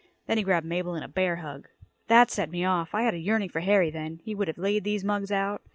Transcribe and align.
Then 0.25 0.37
he 0.39 0.43
grabbed 0.43 0.65
Mabel 0.65 0.95
in 0.95 1.03
a 1.03 1.07
bear 1.07 1.35
hug. 1.35 1.67
That 2.07 2.31
set 2.31 2.49
me 2.49 2.65
off. 2.65 2.95
I 2.95 3.03
had 3.03 3.13
a 3.13 3.19
yearning 3.19 3.49
for 3.49 3.59
Harry, 3.59 3.91
then. 3.91 4.19
He 4.23 4.33
would 4.33 4.47
have 4.47 4.57
laid 4.57 4.83
these 4.83 5.03
mugs 5.03 5.31
out. 5.31 5.61